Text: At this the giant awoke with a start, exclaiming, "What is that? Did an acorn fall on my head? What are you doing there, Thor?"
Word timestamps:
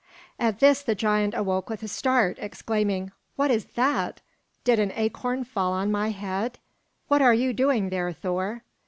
At 0.39 0.57
this 0.57 0.81
the 0.81 0.95
giant 0.95 1.35
awoke 1.35 1.69
with 1.69 1.83
a 1.83 1.87
start, 1.87 2.39
exclaiming, 2.41 3.11
"What 3.35 3.51
is 3.51 3.65
that? 3.75 4.19
Did 4.63 4.79
an 4.79 4.91
acorn 4.95 5.43
fall 5.43 5.73
on 5.73 5.91
my 5.91 6.09
head? 6.09 6.57
What 7.07 7.21
are 7.21 7.35
you 7.35 7.53
doing 7.53 7.89
there, 7.89 8.11
Thor?" 8.11 8.63